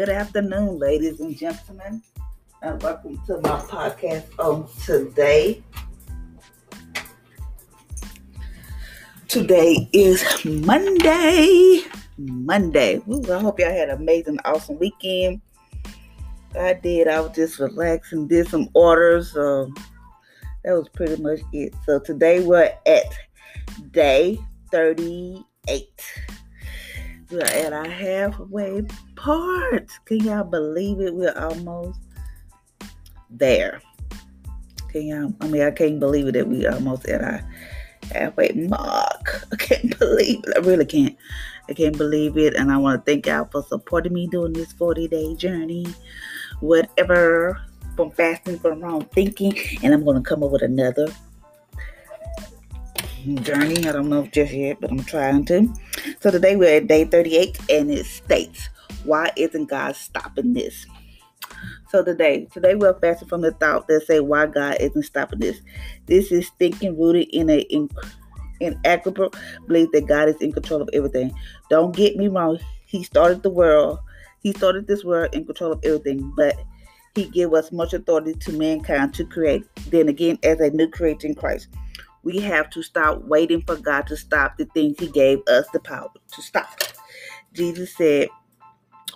[0.00, 2.02] Good afternoon, ladies and gentlemen,
[2.62, 5.62] and welcome to my podcast on today.
[9.28, 11.82] Today is Monday.
[12.16, 13.02] Monday.
[13.10, 15.42] Ooh, I hope y'all had an amazing, awesome weekend.
[16.58, 17.06] I did.
[17.06, 19.32] I was just relaxing, did some orders.
[19.32, 19.70] So
[20.64, 21.74] that was pretty much it.
[21.84, 23.18] So today we're at
[23.90, 24.38] day
[24.70, 25.90] 38.
[27.30, 28.82] We're at our halfway
[29.14, 29.88] part.
[30.04, 31.14] Can y'all believe it?
[31.14, 32.00] We're almost
[33.30, 33.80] there.
[34.88, 35.34] Can y'all?
[35.40, 37.40] I mean, I can't believe it that we almost at our
[38.12, 39.46] halfway mark.
[39.52, 40.56] I can't believe it.
[40.56, 41.16] I really can't.
[41.68, 42.54] I can't believe it.
[42.54, 45.86] And I want to thank y'all for supporting me during this 40 day journey.
[46.58, 47.60] Whatever
[47.94, 49.56] from fasting from wrong thinking.
[49.82, 51.06] And I'm going to come up with another
[53.42, 53.86] journey.
[53.86, 55.72] I don't know just yet, but I'm trying to.
[56.20, 58.68] So today we're at day 38 and it states,
[59.04, 60.86] Why isn't God stopping this?
[61.90, 65.60] So today, today we're fasting from the thought that say why God isn't stopping this.
[66.06, 67.90] This is thinking rooted in a in,
[68.60, 69.34] inaccurate
[69.66, 71.34] belief that God is in control of everything.
[71.68, 73.98] Don't get me wrong, He started the world.
[74.42, 76.56] He started this world in control of everything, but
[77.14, 79.64] He gave us much authority to mankind to create.
[79.90, 81.68] Then again, as a new creature in Christ
[82.22, 85.80] we have to stop waiting for God to stop the things He gave us the
[85.80, 86.82] power to stop.
[87.52, 88.28] Jesus said,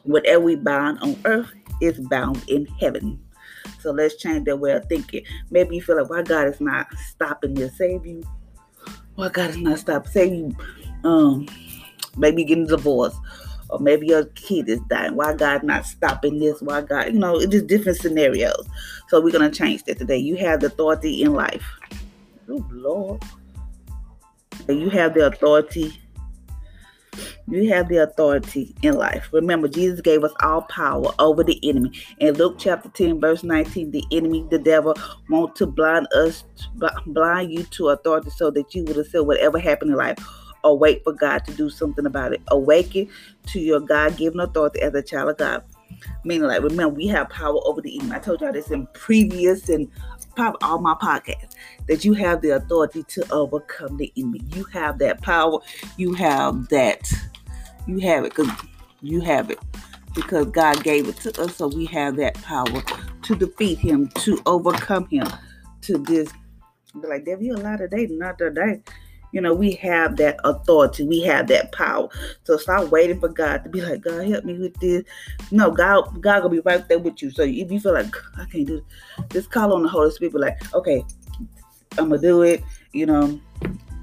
[0.05, 3.19] Whatever we bind on earth is bound in heaven.
[3.81, 5.25] So let's change that way of thinking.
[5.51, 8.23] Maybe you feel like, why God is not stopping to save you?
[9.15, 10.11] Why God is not stopping?
[10.11, 10.57] Say you
[11.05, 11.49] um
[12.17, 13.19] maybe getting divorced
[13.71, 15.17] or maybe your kid is dying.
[15.17, 16.61] Why God not stopping this?
[16.61, 18.69] Why God, you know, it's just different scenarios.
[19.09, 20.19] So we're gonna change that today.
[20.19, 21.65] You have the authority in life.
[22.49, 23.23] Oh Lord.
[24.69, 26.01] You have the authority.
[27.47, 29.29] You have the authority in life.
[29.33, 31.93] Remember, Jesus gave us all power over the enemy.
[32.19, 34.97] In Luke chapter 10, verse 19, the enemy, the devil,
[35.29, 36.45] want to blind us,
[37.07, 40.19] blind you to authority so that you would accept whatever happened in life
[40.65, 42.41] or wait for God to do something about it.
[42.49, 43.09] Awaken
[43.49, 45.63] to your God given authority as a child of God.
[46.25, 48.17] Meaning, like, remember, we have power over the enemy.
[48.17, 49.89] I told y'all this in previous and
[50.35, 51.55] probably all my podcasts
[51.89, 54.41] that you have the authority to overcome the enemy.
[54.55, 55.59] You have that power.
[55.97, 57.13] You have that.
[57.87, 58.51] You have it because
[59.03, 59.59] you have it
[60.15, 61.57] because God gave it to us.
[61.57, 62.83] So we have that power
[63.23, 65.27] to defeat him, to overcome him,
[65.83, 66.31] to this.
[67.01, 68.81] Be like, Devil, you a lot today, not today.
[69.35, 71.03] You know, we have that authority.
[71.03, 72.09] We have that power.
[72.45, 75.03] So stop waiting for God to be like, God, help me with this.
[75.51, 77.33] No, God, God gonna be right there with you.
[77.33, 78.85] So if you feel like I can't do this,
[79.31, 80.37] just call on the Holy Spirit.
[80.37, 81.05] Like, okay,
[81.99, 82.63] I'm gonna do it.
[82.93, 83.41] You know,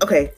[0.03, 0.34] okay.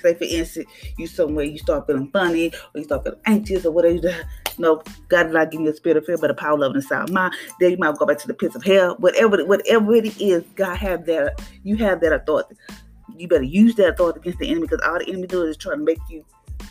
[0.00, 3.72] Say for instance, you somewhere you start feeling funny or you start feeling anxious or
[3.72, 3.94] whatever.
[3.96, 4.12] You do.
[4.58, 6.70] No, God did not give you a spirit of fear, but a power, of love,
[6.70, 7.34] and a sound mind.
[7.60, 8.96] Then you might go back to the pits of hell.
[9.00, 11.42] Whatever, whatever it is, God have that.
[11.62, 12.56] You have that authority
[13.14, 15.74] you better use that thought against the enemy because all the enemy does is try
[15.74, 16.24] to make you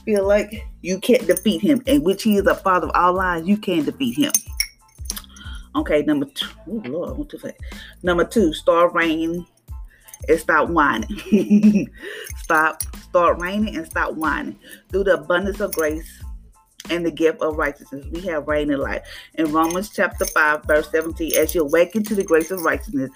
[0.05, 3.45] feel like you can't defeat him, and which he is the father of all lies,
[3.45, 4.31] you can defeat him.
[5.75, 6.47] Okay, number two.
[6.67, 7.33] Oh Lord.
[8.01, 9.45] Number two, start raining
[10.29, 11.89] and stop whining.
[12.37, 14.57] stop, start raining and stop whining.
[14.89, 16.23] Through the abundance of grace
[16.89, 19.05] and the gift of righteousness, we have reign in life.
[19.33, 23.11] In Romans chapter 5, verse 17, as you awaken to the grace of righteousness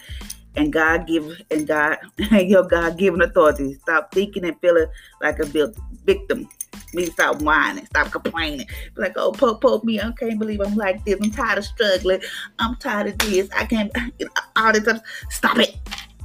[0.55, 1.97] and God give and God
[2.31, 3.75] your God given authority.
[3.75, 4.87] Stop thinking and feeling
[5.21, 5.45] like a
[6.05, 6.49] victim.
[6.93, 8.65] Me stop whining, stop complaining.
[8.95, 9.99] Be like, oh, poke, poke me.
[9.99, 11.19] I can't believe I'm like this.
[11.21, 12.21] I'm tired of struggling.
[12.57, 13.49] I'm tired of this.
[13.55, 13.91] I can't.
[14.55, 15.01] All this stuff.
[15.29, 15.77] Stop it.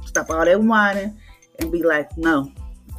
[0.05, 1.19] Stop all that whining
[1.59, 2.51] and be like, no,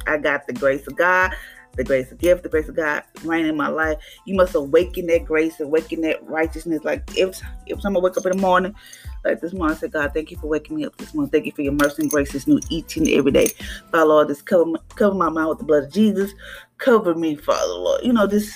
[0.05, 1.33] I got the grace of God
[1.77, 3.97] the grace of gift, the grace of God reign in my life.
[4.25, 6.83] You must awaken that grace, awaken that righteousness.
[6.83, 8.75] Like if if someone wake up in the morning,
[9.23, 11.31] like this morning, I said, God, thank you for waking me up this morning.
[11.31, 13.47] Thank you for your mercy and grace is new and every day.
[13.91, 16.33] Father Lord, just cover my, cover my mouth with the blood of Jesus.
[16.77, 18.01] Cover me, Father Lord.
[18.03, 18.53] You know, this,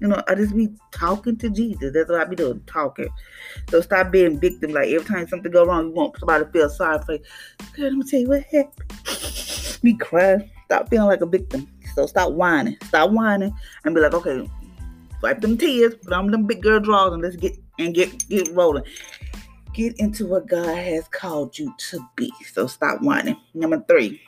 [0.00, 1.92] you know, I just be talking to Jesus.
[1.94, 3.08] That's what I be doing, talking.
[3.70, 4.72] So stop being victim.
[4.72, 7.22] Like every time something go wrong, you want somebody to feel sorry for you.
[7.58, 9.82] God, let me tell you what happened.
[9.82, 10.50] me crying.
[10.66, 11.68] Stop feeling like a victim.
[11.94, 12.76] So stop whining.
[12.84, 13.54] Stop whining
[13.84, 14.48] and be like, okay,
[15.22, 18.48] wipe them tears, put on them big girl drawers, and let's get and get get
[18.52, 18.84] rolling.
[19.72, 22.32] Get into what God has called you to be.
[22.52, 23.36] So stop whining.
[23.54, 24.20] Number three.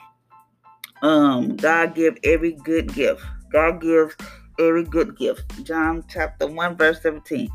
[1.01, 3.21] Um, God give every good gift.
[3.51, 4.15] God gives
[4.59, 5.63] every good gift.
[5.63, 7.49] John chapter 1, verse 17.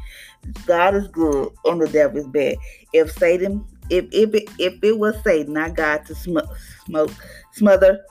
[0.66, 2.56] God is good and the devil is bad.
[2.92, 6.48] If Satan, if if it, if it was Satan, not God, to smoke,
[6.86, 7.10] smoke
[7.52, 8.04] smother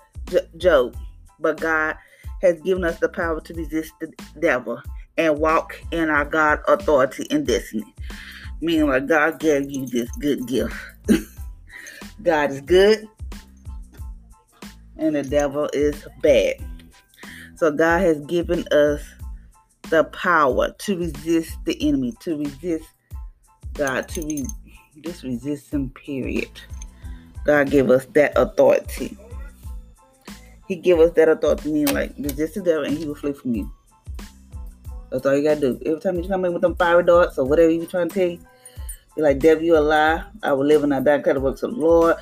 [0.57, 0.95] Job,
[1.39, 1.95] but God
[2.41, 4.81] has given us the power to resist the devil
[5.17, 7.93] and walk in our God authority and destiny.
[8.61, 10.75] Meaning like God gave you this good gift.
[12.23, 13.07] God is good
[14.97, 16.55] and the devil is bad.
[17.55, 19.01] So God has given us
[19.89, 22.85] the power to resist the enemy, to resist
[23.73, 24.47] God, to re-
[25.01, 26.49] just resist him, period.
[27.45, 29.17] God gave us that authority.
[30.67, 33.55] He gave us that authority, meaning like resist the devil and he will flee from
[33.55, 33.71] you.
[35.09, 35.79] That's all you gotta do.
[35.85, 38.27] Every time you come in with them fiery darts or whatever you trying to tell
[38.27, 38.39] you,
[39.15, 40.23] be like, devil, you a lie.
[40.43, 41.19] I will live and I die.
[41.19, 42.15] Kind of works of the Lord.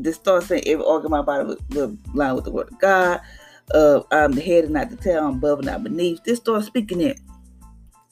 [0.00, 2.78] Just start saying every organ of my body will, will line with the word of
[2.78, 3.20] God.
[3.72, 5.26] Uh, I'm the head and not the tail.
[5.26, 6.24] I'm above and not beneath.
[6.24, 7.20] Just start speaking it.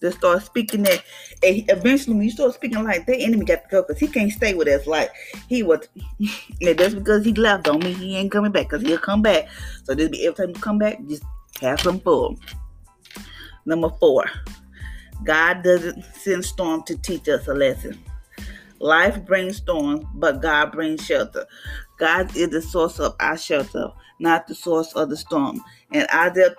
[0.00, 1.02] Just start speaking that.
[1.42, 4.30] And eventually, when you start speaking like that, enemy got to go because he can't
[4.30, 4.86] stay with us.
[4.86, 5.10] Like
[5.48, 5.88] he was,
[6.60, 7.64] and that's because he left.
[7.64, 9.48] Don't mean he ain't coming back because he'll come back.
[9.84, 11.24] So this be every time you come back, just
[11.60, 12.38] have some fun.
[13.66, 14.24] Number four,
[15.24, 17.98] God doesn't send storm to teach us a lesson.
[18.78, 21.46] Life brings storms, but God brings shelter.
[21.98, 23.90] God is the source of our shelter,
[24.20, 25.62] not the source of the storm.
[25.92, 26.54] And Isaiah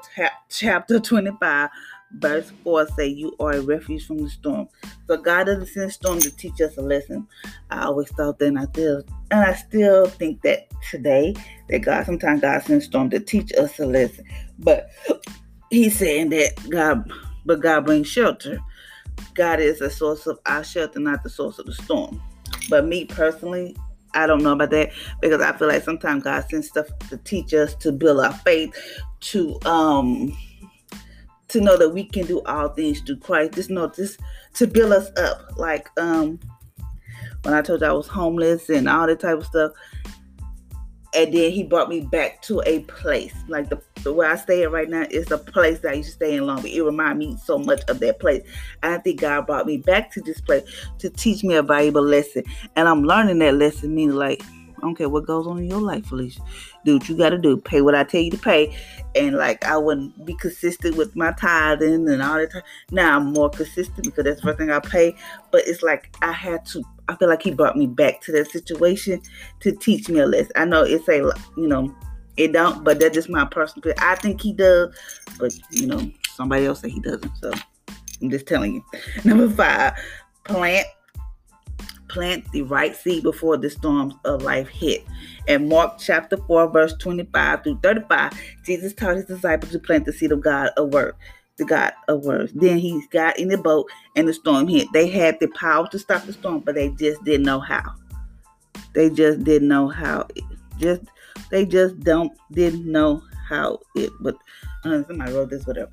[0.50, 1.70] chapter 25,
[2.14, 4.68] verse 4 say, You are a refuge from the storm.
[5.06, 7.28] So God doesn't send storm to teach us a lesson.
[7.70, 11.36] I always thought that, and I still, and I still think that today,
[11.70, 14.26] that God, sometimes God sends storm to teach us a lesson.
[14.58, 14.90] But
[15.70, 17.12] He's saying that God,
[17.46, 18.60] but God brings shelter.
[19.34, 22.22] God is a source of our shelter, not the source of the storm.
[22.70, 23.76] But me personally,
[24.14, 24.92] I don't know about that
[25.22, 28.74] because I feel like sometimes God sends stuff to teach us to build our faith,
[29.20, 30.36] to um
[31.50, 33.54] to know that we can do all things through Christ.
[33.54, 34.18] Just know this
[34.56, 35.58] to build us up.
[35.58, 36.40] Like um
[37.44, 39.72] when I told you I was homeless and all that type of stuff.
[41.18, 43.34] And then he brought me back to a place.
[43.48, 46.10] Like the, the where I stay at right now is the place that I used
[46.10, 46.76] to stay in Long Beach.
[46.76, 48.48] It reminded me so much of that place.
[48.84, 50.64] I think God brought me back to this place
[51.00, 52.44] to teach me a valuable lesson.
[52.76, 54.44] And I'm learning that lesson, meaning like
[54.78, 56.42] I don't care what goes on in your life, Felicia.
[56.84, 57.58] What you got to do.
[57.58, 58.76] Pay what I tell you to pay.
[59.16, 62.64] And like I wouldn't be consistent with my tithing and all that.
[62.92, 65.16] Now I'm more consistent because that's the first thing I pay.
[65.52, 66.84] But it's like I had to.
[67.10, 69.22] I feel like he brought me back to that situation
[69.62, 70.52] to teach me a lesson.
[70.56, 71.94] I know it's a you know
[72.36, 73.94] it don't, but that's just my personal.
[74.00, 74.96] I think he does,
[75.40, 77.36] but you know somebody else say he doesn't.
[77.38, 77.52] So
[78.22, 78.86] I'm just telling you.
[79.24, 79.94] Number five,
[80.44, 80.88] plant
[82.08, 85.06] plant the right seed before the storms of life hit.
[85.48, 88.34] In Mark chapter 4, verse 25 through 35,
[88.64, 91.16] Jesus taught his disciples to plant the seed of God of word.
[91.58, 92.54] The God of words.
[92.54, 94.88] Then he got in the boat and the storm hit.
[94.94, 97.96] They had the power to stop the storm, but they just didn't know how.
[98.94, 100.28] They just didn't know how.
[100.36, 100.44] It,
[100.78, 101.02] just
[101.50, 104.12] they just don't didn't know how it.
[104.20, 104.36] But
[104.86, 105.90] uh, somebody wrote this, whatever.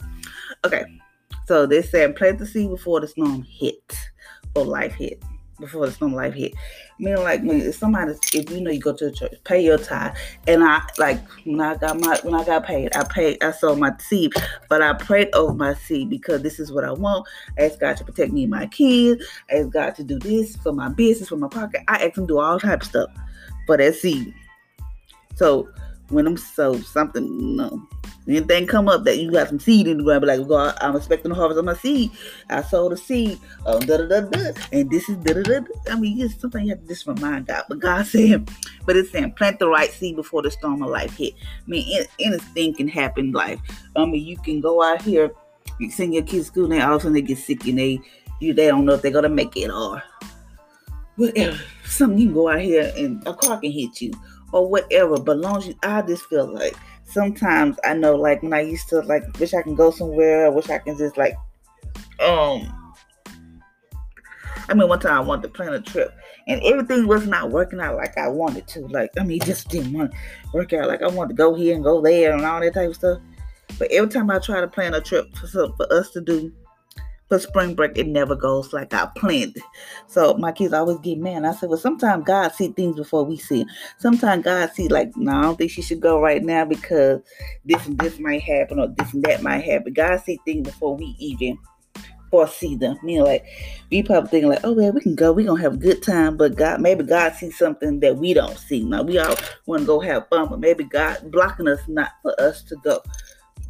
[0.66, 0.84] Okay,
[1.46, 3.96] so they said plant the seed before the storm hit
[4.54, 5.22] or life hit
[5.60, 6.54] before the storm life hit.
[6.98, 10.14] Meaning like when somebody if you know you go to the church, pay your tithe.
[10.46, 13.78] And I like when I got my when I got paid, I paid I sold
[13.78, 14.32] my seed,
[14.68, 17.26] but I prayed over my seed because this is what I want.
[17.58, 19.24] I asked God to protect me and my kids.
[19.50, 21.82] I asked God to do this for my business, for my pocket.
[21.88, 23.10] I asked him to do all type of stuff
[23.66, 24.34] for that seed.
[25.36, 25.68] So
[26.10, 27.88] when I'm so something, know,
[28.26, 30.96] anything come up that you got some seed in the ground, be like, God, I'm
[30.96, 32.10] expecting the harvest of my seed.
[32.50, 35.60] I sowed a seed, um, da da da da, and this is da da da.
[35.90, 37.64] I mean, just something you have to just remind God.
[37.68, 38.48] But God said,
[38.86, 41.34] but it's saying plant the right seed before the storm of life hit.
[41.36, 43.60] I mean, anything can happen in life.
[43.96, 45.30] I mean, you can go out here,
[45.78, 47.66] you send your kids to school, and they all of a sudden they get sick,
[47.66, 48.00] and they
[48.40, 50.02] you they don't know if they're gonna make it or
[51.16, 51.58] whatever.
[51.84, 54.12] Something you can go out here and a car can hit you
[54.52, 55.18] or whatever.
[55.18, 56.76] But long as you, I just feel like
[57.14, 60.48] sometimes I know, like when I used to like wish I can go somewhere, I
[60.50, 61.36] wish I can just like,
[62.20, 62.80] um.
[64.66, 66.14] I mean, one time I wanted to plan a trip,
[66.48, 68.86] and everything was not working out like I wanted to.
[68.88, 70.18] Like, I mean, just didn't want to
[70.52, 70.88] work out.
[70.88, 73.20] Like, I wanted to go here and go there and all that type of stuff.
[73.78, 76.52] But every time I try to plan a trip for, for us to do,
[77.28, 79.56] for spring break, it never goes like I planned.
[80.06, 81.44] So my kids always get mad.
[81.44, 83.66] I said, well, sometimes God see things before we see.
[83.98, 87.20] Sometimes God see like, no, I don't think she should go right now because
[87.64, 89.92] this and this might happen or this and that might happen.
[89.92, 91.58] God see things before we even
[92.30, 92.98] foresee them.
[93.04, 93.46] You know, like
[93.90, 96.36] we probably thinking like, oh well, we can go, we gonna have a good time,
[96.36, 98.82] but God maybe God sees something that we don't see.
[98.82, 102.38] Now we all want to go have fun, but maybe God blocking us not for
[102.40, 103.00] us to go.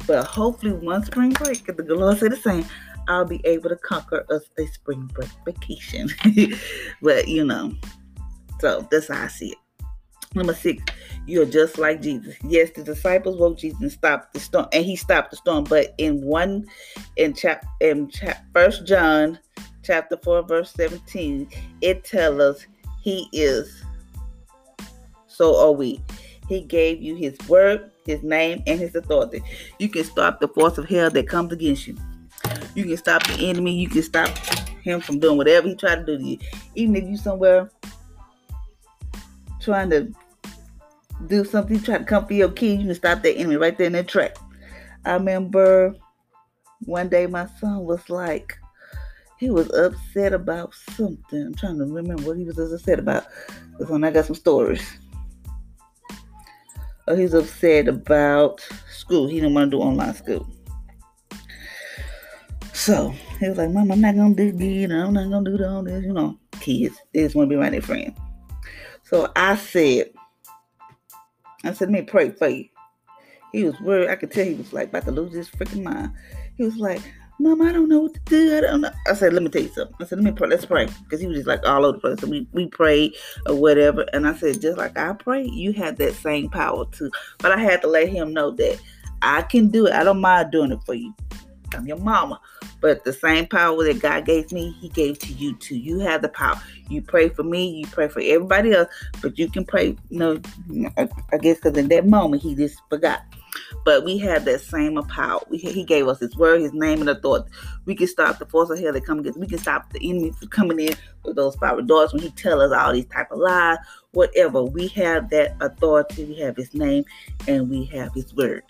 [0.07, 2.65] But hopefully one spring break, if the Lord said the same,
[3.07, 6.09] I'll be able to conquer us a spring break vacation.
[7.01, 7.73] but you know,
[8.59, 9.57] so that's how I see it.
[10.35, 10.83] Number six,
[11.25, 12.35] you are just like Jesus.
[12.43, 15.63] Yes, the disciples woke Jesus and stopped the storm, and he stopped the storm.
[15.63, 16.65] But in one,
[17.15, 19.39] in chap, in chap, First John,
[19.81, 21.47] chapter four, verse seventeen,
[21.81, 22.67] it tells us
[23.01, 23.83] he is.
[25.27, 26.01] So are we.
[26.49, 29.41] He gave you his word, his name, and his authority.
[29.79, 31.97] You can stop the force of hell that comes against you.
[32.75, 33.73] You can stop the enemy.
[33.73, 34.29] You can stop
[34.83, 36.37] him from doing whatever he tried to do to you.
[36.75, 37.71] Even if you somewhere
[39.59, 40.11] trying to
[41.27, 43.87] do something, try to come for your kid, you can stop that enemy right there
[43.87, 44.35] in that track.
[45.05, 45.95] I remember
[46.85, 48.57] one day my son was like,
[49.37, 51.41] he was upset about something.
[51.47, 53.25] I'm trying to remember what he was upset about.
[53.71, 54.85] Because when I got some stories.
[57.07, 59.27] Oh, he's upset about school.
[59.27, 60.47] He didn't want to do online school.
[62.75, 64.91] So he was like, Mom, I'm not gonna do good.
[64.91, 66.03] I'm not gonna do all this.
[66.03, 68.17] You know, kids, they just want to be around their friends.
[69.03, 70.11] So I said,
[71.63, 72.65] I said, let me pray for you.
[73.53, 74.09] He was worried.
[74.09, 76.11] I could tell he was like about to lose his freaking mind.
[76.57, 77.01] He was like,
[77.39, 78.57] Mom, I don't know what to do.
[78.57, 78.91] I don't know.
[79.07, 79.95] I said, let me tell you something.
[80.01, 80.49] I said, let me pray.
[80.49, 80.87] Let's pray.
[81.03, 82.19] Because he was just like all over the place.
[82.19, 83.15] So we, we prayed
[83.47, 84.05] or whatever.
[84.11, 87.09] And I said, just like I pray, you have that same power too.
[87.39, 88.81] But I had to let him know that
[89.21, 89.93] I can do it.
[89.93, 91.13] I don't mind doing it for you.
[91.75, 92.39] I'm your mama.
[92.81, 95.77] But the same power that God gave me, He gave to you too.
[95.77, 96.61] You have the power.
[96.89, 98.89] You pray for me, you pray for everybody else,
[99.21, 100.39] but you can pray, you know,
[100.97, 103.21] I guess because in that moment He just forgot.
[103.83, 105.41] But we have that same power.
[105.49, 107.49] We, he gave us His word, His name, and authority.
[107.85, 109.39] We can stop the force of hell that come against.
[109.39, 112.61] We can stop the enemy from coming in with those power doors when He tell
[112.61, 113.77] us all these type of lies,
[114.11, 114.63] whatever.
[114.63, 116.25] We have that authority.
[116.25, 117.05] We have His name,
[117.47, 118.63] and we have His word.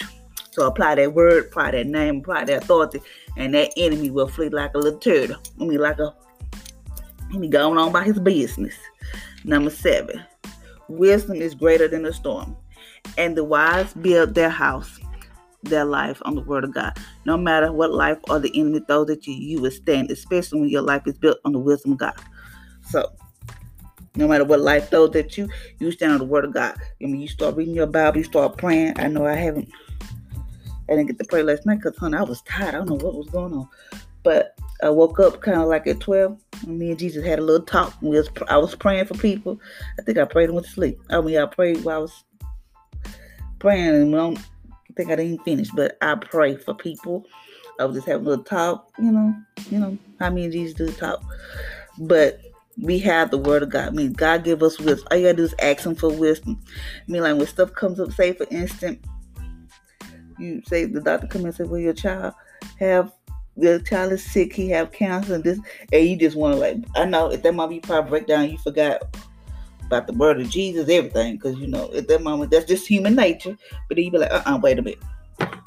[0.55, 3.01] So apply that word, apply that name, apply that authority,
[3.35, 5.35] and that enemy will flee like a little turtle.
[5.59, 6.15] I mean, like a
[7.29, 8.73] he be going on by his business.
[9.43, 10.23] Number seven,
[10.87, 12.55] wisdom is greater than the storm,
[13.17, 14.97] and the wise build their house,
[15.63, 16.97] their life on the word of God.
[17.25, 20.69] No matter what life or the enemy throws at you, you will stand, especially when
[20.69, 22.15] your life is built on the wisdom of God.
[22.87, 23.11] So,
[24.15, 26.77] no matter what life throws at you, you stand on the word of God.
[27.03, 28.93] I mean, you start reading your Bible, you start praying.
[28.97, 29.69] I know I haven't
[30.89, 32.75] I didn't get to pray last night because, honey, I was tired.
[32.75, 33.67] I don't know what was going on.
[34.23, 36.37] But I woke up kind of like at 12.
[36.67, 37.93] me and Jesus had a little talk.
[38.01, 39.59] We was, I was praying for people.
[39.99, 40.99] I think I prayed and went to sleep.
[41.09, 42.23] I mean, I prayed while I was
[43.59, 43.95] praying.
[43.95, 44.39] And I don't
[44.95, 47.25] think I didn't finish, but I pray for people.
[47.79, 49.35] I was just having a little talk, you know,
[49.69, 51.21] you know, how me and Jesus do talk.
[51.97, 52.39] But
[52.81, 53.87] we have the word of God.
[53.87, 55.07] I mean, God give us wisdom.
[55.11, 56.61] All you gotta do is ask him for wisdom.
[56.67, 59.05] I mean, like when stuff comes up, say for instance,
[60.37, 62.33] you say the doctor come and say, well, your child
[62.79, 63.11] have
[63.57, 65.59] your child is sick, he have cancer, and this,
[65.93, 68.49] and you just want to like, I know at that moment you probably break down,
[68.49, 69.01] you forgot
[69.85, 73.15] about the word of Jesus, everything, because you know at that moment that's just human
[73.15, 73.57] nature.
[73.87, 74.99] But then you be like, uh, uh-uh, uh wait a minute.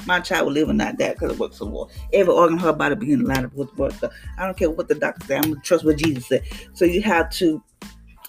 [0.06, 1.90] My child will live and not die because it works so well.
[2.12, 3.92] Every organ in her body begin to line up with work.
[3.92, 5.36] So I don't care what the doctor say.
[5.36, 6.44] I'm gonna trust what Jesus said.
[6.72, 7.62] So you have to.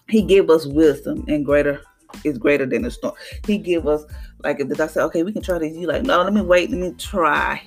[0.08, 1.82] He gave us wisdom and greater
[2.24, 3.14] is greater than the storm.
[3.46, 4.06] He give us
[4.44, 5.76] like if doctor said, okay, we can try this.
[5.76, 7.62] You like, no, let me wait, let me try.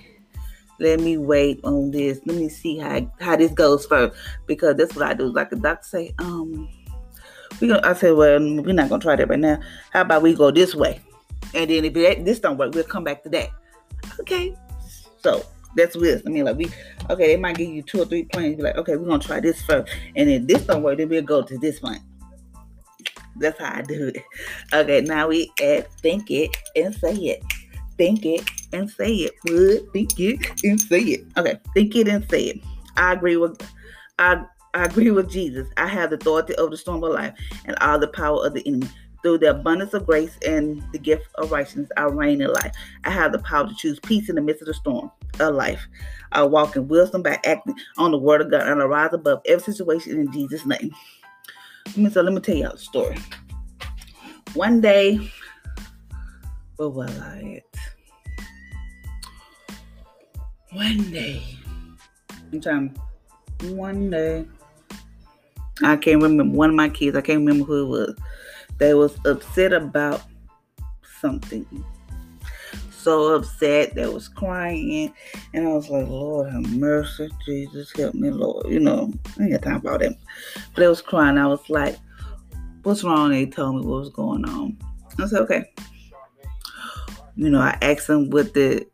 [0.78, 2.20] Let me wait on this.
[2.26, 4.16] Let me see how how this goes first.
[4.46, 5.26] Because that's what I do.
[5.26, 6.68] Like the doctor say, um,
[7.60, 9.60] we gonna I said, well, we're not gonna try that right now.
[9.92, 11.00] How about we go this way?
[11.54, 13.50] And then if it, this don't work, we'll come back to that.
[14.20, 14.56] Okay.
[15.22, 15.44] So
[15.76, 16.32] that's wisdom.
[16.32, 16.66] I mean, like we
[17.10, 18.56] okay, they might give you two or three plans.
[18.56, 21.22] Be like, okay, we're gonna try this first, and if this don't work, then we'll
[21.22, 22.00] go to this one.
[23.36, 24.22] That's how I do it.
[24.72, 27.42] Okay, now we add think it and say it.
[27.96, 29.34] Think it and say it.
[29.48, 31.26] Would think it and say it.
[31.36, 32.60] Okay, think it and say it.
[32.96, 33.60] I agree with
[34.18, 35.68] I I agree with Jesus.
[35.76, 37.34] I have the authority of the storm of life
[37.66, 38.88] and all the power of the enemy.
[39.22, 42.72] Through the abundance of grace and the gift of righteousness, I reign in life.
[43.04, 45.86] I have the power to choose peace in the midst of the storm of life.
[46.32, 49.42] I walk in wisdom by acting on the word of God and I rise above
[49.46, 50.90] every situation in Jesus' name.
[51.94, 53.18] So let me tell y'all a story.
[54.54, 55.30] One day,
[56.76, 57.62] where was I?
[60.72, 61.42] One day,
[62.50, 62.96] I'm trying.
[63.64, 64.46] One day,
[65.82, 66.56] I can't remember.
[66.56, 68.16] One of my kids, I can't remember who it was.
[68.78, 70.22] They was upset about
[71.20, 71.66] something.
[73.02, 75.12] So upset, they was crying,
[75.54, 78.68] and I was like, Lord have mercy, Jesus help me, Lord.
[78.68, 80.14] You know, I ain't got time about them.
[80.74, 81.36] But they was crying.
[81.36, 81.96] I was like,
[82.84, 83.30] What's wrong?
[83.30, 84.76] They told me what was going on.
[85.18, 85.64] I said, Okay.
[87.34, 88.86] You know, I asked them what the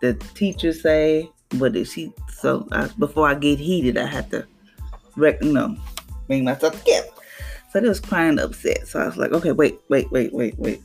[0.00, 4.46] the teacher say, what did she so I, before I get heated, I had to
[5.16, 5.76] rec- you know,
[6.26, 7.08] bring myself together.
[7.72, 8.86] So they was crying upset.
[8.86, 10.82] So I was like, okay, wait, wait, wait, wait, wait.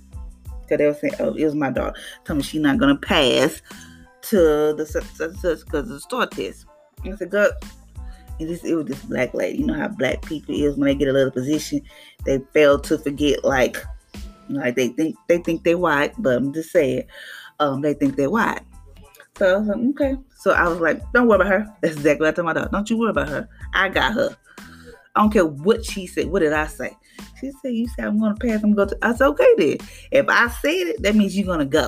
[0.70, 2.00] Because they were saying, oh, it was my daughter.
[2.26, 3.62] Tell me she's not to pass
[4.22, 5.06] to the
[5.66, 6.66] because of the STAAR test.
[7.04, 7.52] And I said, God,
[8.40, 9.60] and this, it was this black lady.
[9.60, 11.82] You know how black people is when they get a little position,
[12.26, 13.78] they fail to forget, like,
[14.50, 17.04] like they think they think they're white, but I'm just saying,
[17.60, 18.62] um, they think they're white.
[19.38, 20.18] So I was like, okay.
[20.38, 21.76] So I was like, don't worry about her.
[21.82, 22.70] That's exactly what I told my daughter.
[22.72, 23.50] Don't you worry about her.
[23.74, 24.36] I got her.
[25.16, 26.28] I don't care what she said.
[26.28, 26.96] What did I say?
[27.40, 29.78] She said, You said I'm gonna pass, I'm gonna go to I said, okay then.
[30.12, 31.88] If I said it, that means you're gonna go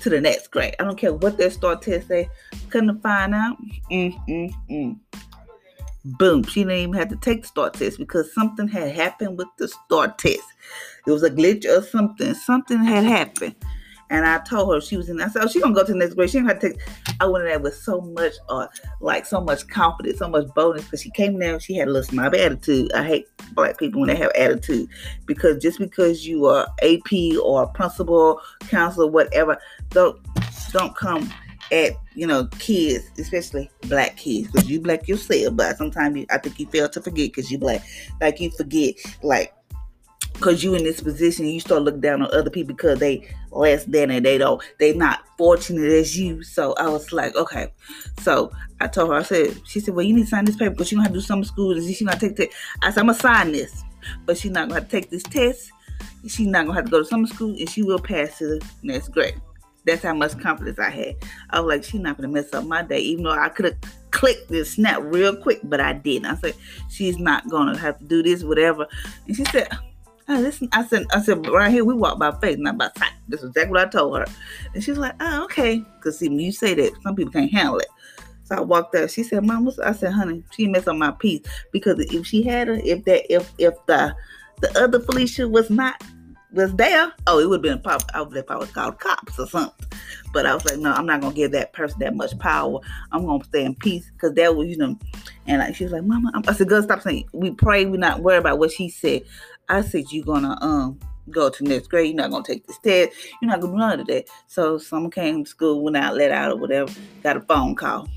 [0.00, 0.74] to the next grade.
[0.78, 2.28] I don't care what that STAAR test say.
[2.70, 3.56] Couldn't find out.
[3.90, 4.98] Mm, mm, mm.
[6.04, 6.44] Boom.
[6.44, 9.68] She didn't even have to take the STAAR test because something had happened with the
[9.68, 10.42] STAAR test.
[11.06, 12.34] It was a glitch or something.
[12.34, 13.56] Something had happened.
[14.10, 15.20] And I told her she was in.
[15.20, 16.30] I said, "Oh, she gonna go to the next grade.
[16.30, 16.80] She didn't have to take."
[17.20, 18.66] I went in there with so much, uh,
[19.00, 21.60] like so much confidence, so much boldness, because she came there.
[21.60, 22.92] She had a little snobby attitude.
[22.92, 24.88] I hate black people when they have attitude,
[25.26, 29.58] because just because you are AP or principal, counselor, whatever,
[29.90, 30.18] don't
[30.72, 31.32] don't come
[31.72, 35.56] at you know kids, especially black kids, because you black yourself.
[35.56, 37.82] But sometimes you, I think you fail to forget because you black,
[38.20, 39.54] like you forget like
[40.40, 43.84] because you in this position, you start looking down on other people because they less
[43.84, 46.42] than and they don't, they not fortunate as you.
[46.42, 47.70] So I was like, okay.
[48.22, 50.70] So I told her, I said, she said, well, you need to sign this paper
[50.70, 51.76] because you don't have to do summer school.
[51.76, 52.48] Is she gonna take that?
[52.82, 53.84] I said, I'm gonna sign this,
[54.24, 55.70] but she's not gonna have to take this test.
[56.26, 58.66] She's not gonna have to go to summer school, and she will pass to the
[58.82, 59.38] next grade.
[59.84, 61.16] That's how much confidence I had.
[61.50, 63.76] I was like, she's not gonna mess up my day, even though I could have
[64.10, 66.26] clicked this snap real quick, but I didn't.
[66.26, 66.54] I said,
[66.88, 68.86] she's not gonna have to do this, whatever.
[69.26, 69.68] And she said,
[70.30, 73.12] oh, I said, I said, right here we walk by faith, not by sight.
[73.28, 74.26] This is exactly what I told her.
[74.74, 75.84] And she's like, oh, okay.
[75.96, 77.88] Because see, when you say that, some people can't handle it.
[78.44, 79.10] So I walked up.
[79.10, 81.42] She said, Mom, what's I said, honey, she messed up my peace.
[81.72, 84.14] Because if she had her, if that if if the
[84.60, 86.02] the other Felicia was not
[86.52, 89.46] was there, oh, it would have been pop I would have probably called cops or
[89.46, 89.86] something.
[90.32, 92.80] But I was like, no, I'm not gonna give that person that much power.
[93.12, 94.98] I'm gonna stay in peace because that was, you know.
[95.46, 97.86] And like she was like, Mama, I said, girl, stop saying we pray.
[97.86, 99.22] We're not worried about what she said.
[99.70, 100.98] I said you're gonna um
[101.30, 102.08] go to next grade.
[102.08, 103.12] You're not gonna take this test.
[103.40, 104.28] You're not gonna do none of that.
[104.48, 106.92] So someone came to school, went out, let out or whatever.
[107.22, 108.08] Got a phone call.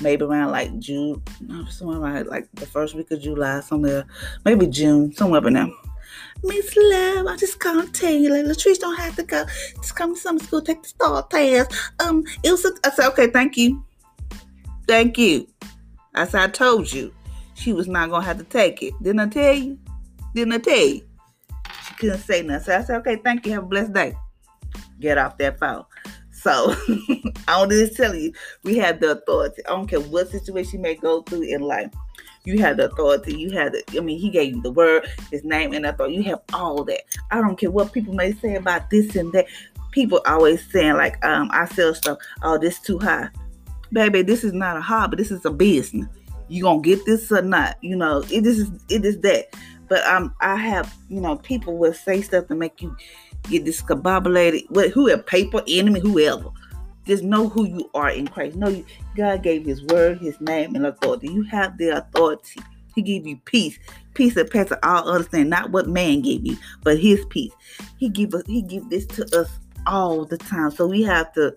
[0.00, 1.22] Maybe around like June,
[1.70, 4.06] somewhere around like the first week of July, somewhere,
[4.44, 5.68] maybe June, somewhere in there.
[6.42, 9.44] Miss Love, I just can't tell you, like Latrice don't have to go.
[9.76, 11.72] Just come to summer school, take the STAAR test.
[12.00, 12.64] Um, it was.
[12.64, 13.84] A, I said, okay, thank you,
[14.86, 15.48] thank you.
[16.14, 17.12] I said, I told you,
[17.54, 18.94] she was not gonna have to take it.
[19.02, 19.78] Didn't I tell you?
[20.34, 21.02] Didn't I tell you?
[21.86, 22.64] She couldn't say nothing.
[22.64, 23.52] So I said, okay, thank you.
[23.52, 24.14] Have a blessed day.
[25.00, 25.84] Get off that phone.
[26.30, 26.74] So
[27.48, 29.62] I'm just telling you, we have the authority.
[29.66, 31.92] I don't care what situation you may go through in life.
[32.44, 33.36] You have the authority.
[33.36, 36.12] You have the, I mean, he gave you the word, his name, and I thought
[36.12, 37.02] you have all that.
[37.30, 39.46] I don't care what people may say about this and that.
[39.90, 43.30] People always saying, like, um, I sell stuff, oh, this too high.
[43.90, 46.06] Baby, this is not a hobby, this is a business.
[46.48, 47.78] You gonna get this or not?
[47.82, 49.46] You know, it is it is that.
[49.88, 52.96] But um, I have, you know, people will say stuff to make you
[53.44, 54.70] get discombobulated.
[54.70, 56.50] What, whoever, paper, enemy, whoever.
[57.06, 58.56] Just know who you are in Christ.
[58.56, 58.84] Know you,
[59.16, 61.32] God gave His word, His name, and authority.
[61.32, 62.60] You have the authority.
[62.94, 63.78] He gave you peace,
[64.14, 65.48] peace that passes all understanding.
[65.48, 67.52] Not what man gave you, but His peace.
[67.96, 68.42] He give us.
[68.46, 69.48] He give this to us
[69.86, 70.70] all the time.
[70.70, 71.56] So we have to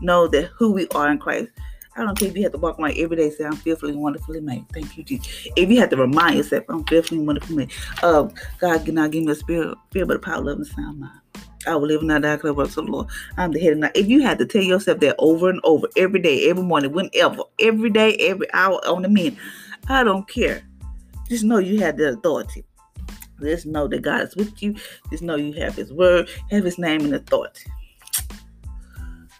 [0.00, 1.52] know that who we are in Christ.
[1.98, 4.00] I don't care if you have to walk around every day say I'm fearfully and
[4.00, 4.64] wonderfully made.
[4.72, 5.48] Thank you, Jesus.
[5.56, 7.72] If you have to remind yourself I'm fearfully and wonderfully made.
[8.04, 8.28] Uh,
[8.60, 11.00] God can not give me a spirit, fear, but a power, of love, and sound
[11.00, 11.20] mind.
[11.66, 13.08] I will live in that dark works of the Lord.
[13.36, 13.96] I'm the head and not.
[13.96, 17.42] If you had to tell yourself that over and over, every day, every morning, whenever,
[17.60, 19.34] every day, every hour, on the minute,
[19.88, 20.62] I don't care.
[21.28, 22.64] Just know you have the authority.
[23.40, 24.76] Just know that God is with you.
[25.10, 27.70] Just know you have His word, have His name and authority.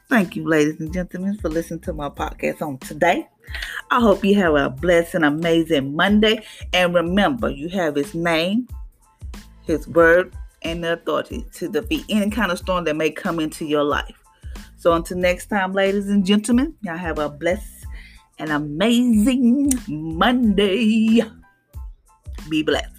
[0.08, 3.28] Thank you, ladies and gentlemen, for listening to my podcast on today.
[3.90, 6.46] I hope you have a blessed and amazing Monday.
[6.72, 8.68] And remember, you have His name,
[9.64, 13.66] His word, and the authority to defeat any kind of storm that may come into
[13.66, 14.24] your life.
[14.78, 17.84] So until next time, ladies and gentlemen, y'all have a blessed
[18.38, 21.20] and amazing Monday.
[22.48, 22.97] Be blessed.